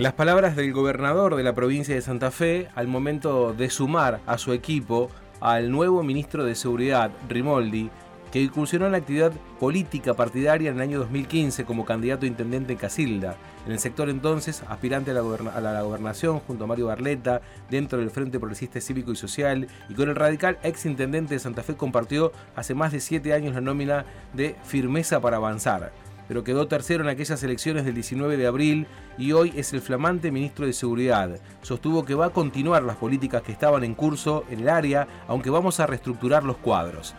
[0.00, 4.38] Las palabras del gobernador de la provincia de Santa Fe al momento de sumar a
[4.38, 5.10] su equipo
[5.42, 7.90] al nuevo ministro de Seguridad, Rimoldi,
[8.32, 12.72] que incursionó en la actividad política partidaria en el año 2015 como candidato a intendente
[12.72, 13.36] en Casilda.
[13.66, 18.38] En el sector entonces, aspirante a la, gobernación junto a Mario Barleta, dentro del Frente
[18.38, 22.74] Progresista Cívico y Social, y con el radical ex intendente de Santa Fe compartió hace
[22.74, 25.92] más de siete años la nómina de Firmeza para Avanzar
[26.30, 28.86] pero quedó tercero en aquellas elecciones del 19 de abril
[29.18, 31.40] y hoy es el flamante ministro de Seguridad.
[31.60, 35.50] Sostuvo que va a continuar las políticas que estaban en curso en el área, aunque
[35.50, 37.16] vamos a reestructurar los cuadros.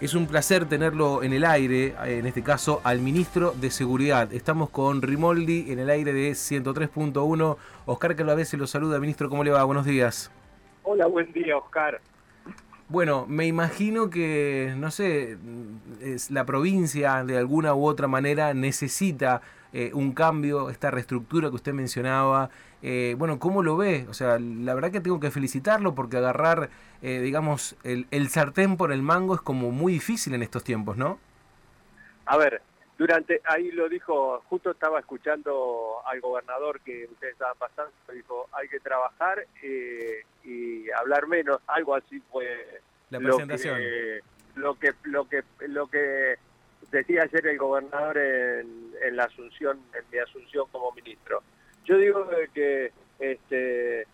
[0.00, 4.32] Es un placer tenerlo en el aire, en este caso al ministro de Seguridad.
[4.32, 7.56] Estamos con Rimoldi en el aire de 103.1.
[7.86, 9.00] Oscar Calavese lo saluda.
[9.00, 9.64] Ministro, ¿cómo le va?
[9.64, 10.30] Buenos días.
[10.84, 12.00] Hola, buen día, Oscar.
[12.94, 15.36] Bueno, me imagino que, no sé,
[16.00, 21.56] es la provincia de alguna u otra manera necesita eh, un cambio, esta reestructura que
[21.56, 22.50] usted mencionaba.
[22.82, 24.06] Eh, bueno, ¿cómo lo ve?
[24.08, 26.70] O sea, la verdad que tengo que felicitarlo porque agarrar,
[27.02, 30.96] eh, digamos, el, el sartén por el mango es como muy difícil en estos tiempos,
[30.96, 31.18] ¿no?
[32.26, 32.62] A ver,
[32.96, 38.68] durante, ahí lo dijo, justo estaba escuchando al gobernador que ustedes estaban pasando, dijo, hay
[38.68, 43.80] que trabajar eh, y hablar menos, algo así fue la presentación.
[44.56, 46.36] Lo que, lo que, lo que,
[46.92, 51.42] decía ayer el gobernador en, en la asunción, en mi asunción como ministro.
[51.84, 54.06] Yo digo que este,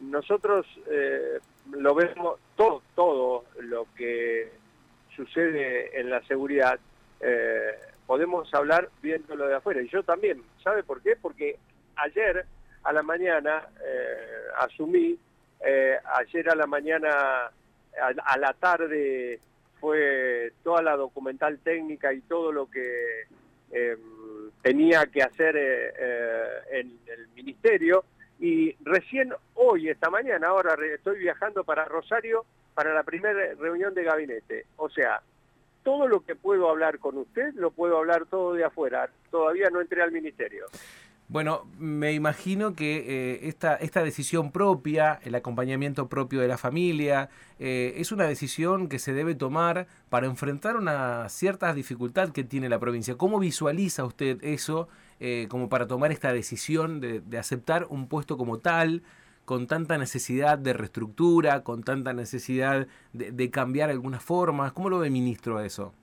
[0.00, 1.38] nosotros eh,
[1.72, 4.50] lo vemos todo, todo lo que
[5.16, 6.78] sucede en la seguridad.
[7.20, 7.72] Eh,
[8.06, 9.82] podemos hablar viéndolo de afuera.
[9.82, 11.16] Y yo también, ¿sabe por qué?
[11.20, 11.58] Porque
[11.96, 12.44] ayer
[12.82, 15.18] a la mañana eh, asumí,
[15.64, 17.50] eh, ayer a la mañana,
[18.00, 19.40] a, la tarde
[19.80, 23.22] fue toda la documental técnica y todo lo que
[23.70, 23.98] em,
[24.62, 28.04] tenía que hacer eh, en el ministerio.
[28.38, 34.02] Y recién hoy, esta mañana, ahora estoy viajando para Rosario para la primera reunión de
[34.02, 34.66] gabinete.
[34.76, 35.22] O sea,
[35.84, 39.08] todo lo que puedo hablar con usted lo puedo hablar todo de afuera.
[39.30, 40.66] Todavía no entré al ministerio.
[41.28, 47.30] Bueno, me imagino que eh, esta, esta decisión propia, el acompañamiento propio de la familia,
[47.58, 52.68] eh, es una decisión que se debe tomar para enfrentar una cierta dificultad que tiene
[52.68, 53.16] la provincia.
[53.16, 58.36] ¿Cómo visualiza usted eso eh, como para tomar esta decisión de, de aceptar un puesto
[58.36, 59.02] como tal?
[59.44, 64.72] Con tanta necesidad de reestructura, con tanta necesidad de, cambiar algunas formas?
[64.72, 65.94] ¿Cómo lo ve ministro eso?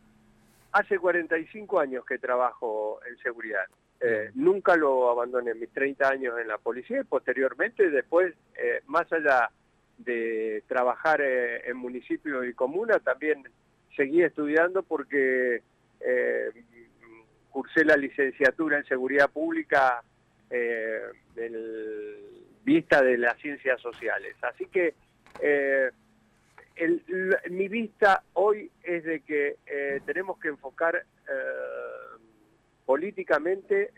[0.72, 3.66] Hace 45 años que trabajo en seguridad.
[4.00, 9.12] Eh, nunca lo abandoné, mis 30 años en la policía y posteriormente, después, eh, más
[9.12, 9.50] allá
[9.98, 13.44] de trabajar eh, en municipio y comuna, también
[13.96, 15.62] seguí estudiando porque
[17.52, 20.02] cursé la licenciatura en seguridad pública
[21.36, 24.36] del vista de las ciencias sociales.
[24.42, 24.94] Así que
[25.42, 25.92] eh,
[27.50, 31.02] mi vista hoy es de que eh, tenemos que enfocar eh,
[32.86, 33.92] políticamente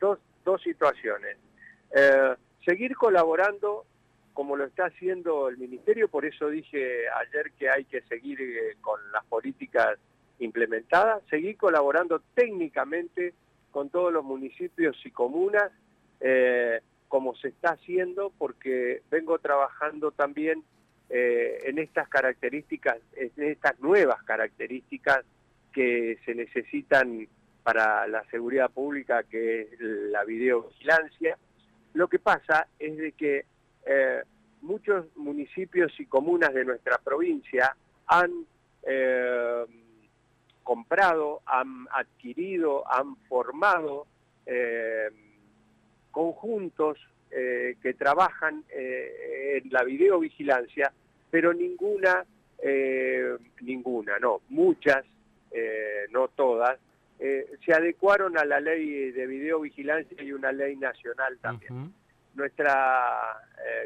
[0.00, 1.36] dos, dos situaciones.
[2.64, 3.84] seguir colaborando
[4.32, 8.38] como lo está haciendo el Ministerio, por eso dije ayer que hay que seguir
[8.80, 9.98] con las políticas
[10.38, 13.34] implementadas, seguir colaborando técnicamente
[13.70, 15.70] con todos los municipios y comunas,
[17.12, 20.64] como se está haciendo, porque vengo trabajando también
[21.10, 25.22] eh, en estas características, en estas nuevas características
[25.74, 27.28] que se necesitan
[27.62, 31.36] para la seguridad pública, que es la videovigilancia.
[31.92, 33.44] Lo que pasa es de que
[33.84, 34.22] eh,
[34.62, 38.46] muchos municipios y comunas de nuestra provincia han
[38.84, 39.66] eh,
[40.62, 44.06] comprado, han adquirido, han formado
[46.12, 46.98] conjuntos
[47.30, 50.92] eh, que trabajan eh, en la videovigilancia,
[51.30, 52.24] pero ninguna,
[52.62, 55.04] eh, ninguna, no, muchas,
[56.10, 56.78] no todas,
[57.18, 61.92] se adecuaron a la ley de videovigilancia y una ley nacional también.
[62.34, 63.38] Nuestra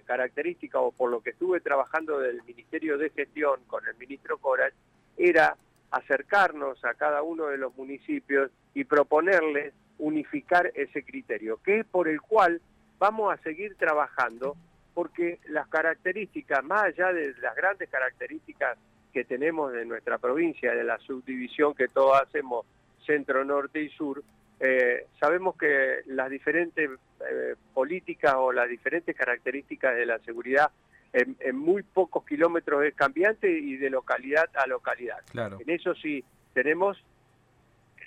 [0.05, 4.73] característica, o por lo que estuve trabajando del Ministerio de Gestión con el ministro Coral,
[5.17, 5.57] era
[5.91, 12.09] acercarnos a cada uno de los municipios y proponerles unificar ese criterio, que es por
[12.09, 12.61] el cual
[12.99, 14.57] vamos a seguir trabajando,
[14.95, 18.79] porque las características, más allá de las grandes características
[19.13, 22.67] que tenemos de nuestra provincia, de la subdivisión que todos hacemos
[23.05, 24.23] centro, norte y sur,
[24.59, 26.91] eh, sabemos que las diferentes
[27.21, 30.71] eh, políticas o las diferentes características de la seguridad
[31.13, 35.19] en, en, muy pocos kilómetros es cambiante y de localidad a localidad.
[35.31, 35.59] Claro.
[35.61, 37.03] En eso sí tenemos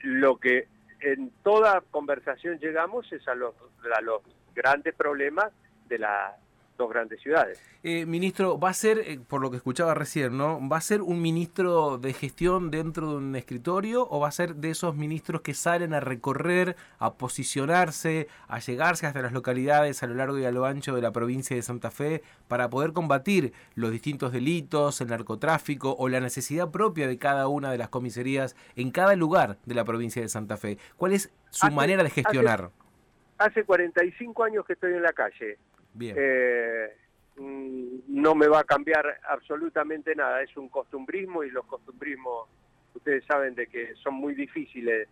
[0.03, 0.67] lo que
[1.01, 3.55] en toda conversación llegamos es a los,
[3.95, 4.21] a los
[4.53, 5.51] grandes problemas
[5.87, 6.35] de las
[6.79, 7.61] dos grandes ciudades.
[7.83, 10.59] Eh, ministro, va a ser, eh, por lo que escuchaba recién, ¿no?
[10.67, 14.55] ¿Va a ser un ministro de gestión dentro de un escritorio o va a ser
[14.55, 20.07] de esos ministros que salen a recorrer, a posicionarse, a llegarse hasta las localidades a
[20.07, 23.53] lo largo y a lo ancho de la provincia de Santa Fe para poder combatir
[23.75, 28.55] los distintos delitos, el narcotráfico o la necesidad propia de cada una de las comisarías
[28.75, 30.77] en cada lugar de la provincia de Santa Fe?
[30.97, 32.71] ¿Cuál es su manera de gestionar?
[33.37, 35.57] Hace, hace 45 años que estoy en la calle.
[35.99, 36.95] Eh,
[37.37, 42.47] mm, no me va a cambiar absolutamente nada, es un costumbrismo y los costumbrismos,
[42.93, 45.07] ustedes saben de que son muy difíciles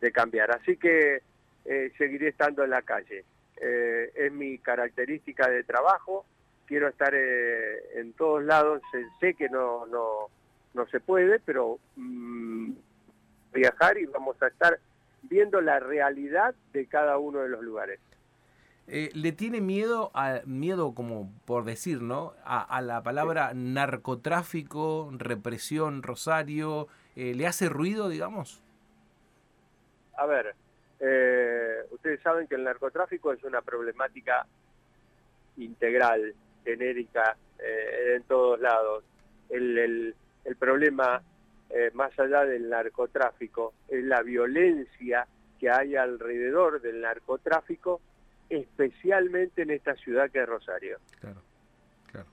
[0.00, 1.22] de cambiar, así que
[1.64, 3.24] eh, seguiré estando en la calle.
[3.60, 6.24] Eh, es mi característica de trabajo,
[6.66, 8.82] quiero estar en todos lados,
[9.20, 10.28] sé que no, no,
[10.74, 12.72] no se puede, pero mm,
[13.52, 14.78] viajar y vamos a estar
[15.22, 18.00] viendo la realidad de cada uno de los lugares.
[18.88, 22.34] Eh, ¿Le tiene miedo, a, miedo como por decir, ¿no?
[22.44, 26.88] A, la palabra narcotráfico, represión, Rosario?
[27.14, 28.60] Eh, ¿Le hace ruido, digamos?
[30.16, 30.54] A ver,
[30.98, 34.46] eh, ustedes saben que el narcotráfico es una problemática
[35.56, 39.04] integral, genérica, en todos lados.
[39.48, 40.14] El, el,
[40.44, 41.22] el problema,
[41.94, 45.28] más allá del narcotráfico, es la violencia
[45.60, 48.00] que hay alrededor del narcotráfico
[48.52, 50.98] especialmente en esta ciudad que es Rosario.
[51.20, 51.40] Claro,
[52.10, 52.28] claro.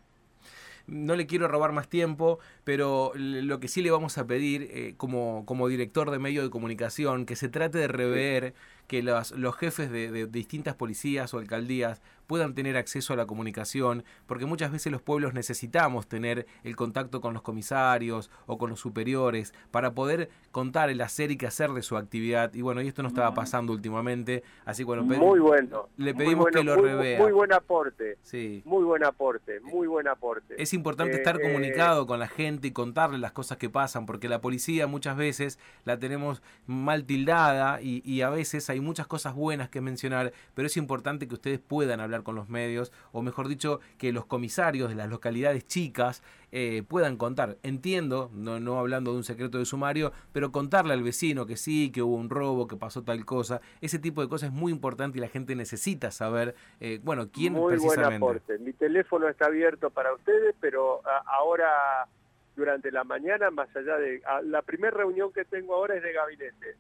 [0.88, 4.94] No le quiero robar más tiempo, pero lo que sí le vamos a pedir eh,
[4.98, 8.54] como, como director de medio de comunicación, que se trate de rever
[8.90, 14.04] que los, los jefes de, distintas policías o alcaldías puedan tener acceso a la comunicación,
[14.28, 18.80] porque muchas veces los pueblos necesitamos tener el contacto con los comisarios o con los
[18.80, 22.54] superiores para poder contar el hacer y qué hacer de su actividad.
[22.54, 25.90] Y bueno, y esto no estaba pasando últimamente, así bueno, muy bueno.
[25.98, 27.20] Le pedimos que lo revea.
[27.20, 28.18] Muy buen aporte.
[28.22, 28.62] Sí.
[28.66, 30.62] Muy buen aporte, muy buen aporte.
[30.62, 34.30] Es importante estar eh, comunicado con la gente y contarle las cosas que pasan, porque
[34.30, 39.34] la policía muchas veces la tenemos mal tildada y, y a veces hay muchas cosas
[39.34, 43.48] buenas que mencionar, pero es importante que ustedes puedan hablar con los medios, o mejor
[43.48, 47.58] dicho, que los comisarios de las localidades chicas eh, puedan contar.
[47.64, 51.92] Entiendo, no, no hablando de un secreto de sumario, pero contarle al vecino que sí,
[51.92, 55.18] que hubo un robo, que pasó tal cosa, ese tipo de cosas es muy importante
[55.18, 58.20] y la gente necesita saber, eh, bueno, quién muy precisamente.
[58.20, 58.58] Buen aporte.
[58.60, 62.08] Mi teléfono está abierto para ustedes, pero ahora
[62.56, 64.22] durante la mañana, más allá de...
[64.44, 66.76] la primera reunión que tengo ahora es de gabinete,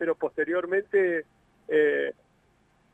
[0.00, 1.26] pero posteriormente
[1.68, 2.14] eh,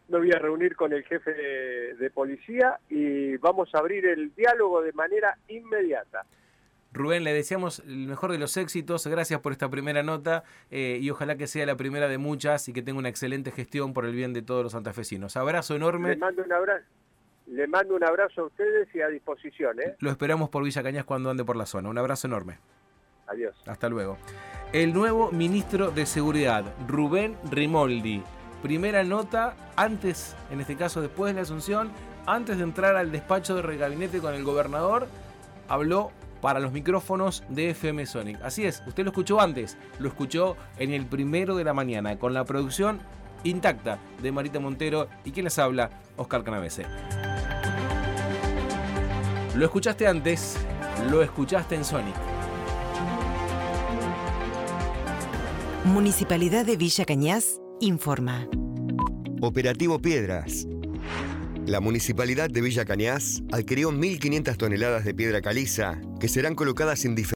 [0.08, 4.82] me voy a reunir con el jefe de, policía y vamos a abrir el diálogo
[4.82, 6.26] de manera inmediata.
[6.92, 10.42] Rubén, le deseamos el mejor de los éxitos, gracias por esta primera nota
[10.72, 13.92] eh, y ojalá que sea la primera de muchas y que tenga una excelente gestión
[13.94, 15.36] por el bien de todos los santafesinos.
[15.36, 16.08] Abrazo enorme.
[16.08, 16.84] Le mando un abrazo.
[17.46, 19.78] Le mando un abrazo a ustedes y a disposición.
[19.78, 19.94] ¿eh?
[20.00, 21.88] Lo esperamos por Villa Cañas cuando ande por la zona.
[21.88, 22.58] Un abrazo enorme.
[23.28, 23.56] Adiós.
[23.64, 24.18] Hasta luego.
[24.72, 28.22] El nuevo ministro de Seguridad, Rubén Rimoldi,
[28.62, 31.92] primera nota antes, en este caso después de la asunción,
[32.26, 35.06] antes de entrar al despacho de regabinete con el gobernador,
[35.68, 36.10] habló
[36.40, 38.42] para los micrófonos de FM Sonic.
[38.42, 42.34] Así es, usted lo escuchó antes, lo escuchó en el primero de la mañana, con
[42.34, 42.98] la producción
[43.44, 46.84] intacta de Marita Montero y quien les habla, Oscar Canavese.
[49.54, 50.58] Lo escuchaste antes,
[51.08, 52.35] lo escuchaste en Sonic.
[55.86, 58.48] Municipalidad de Villa Cañas informa.
[59.40, 60.66] Operativo Piedras.
[61.64, 67.14] La Municipalidad de Villa Cañas adquirió 1.500 toneladas de piedra caliza que serán colocadas en
[67.14, 67.24] diferentes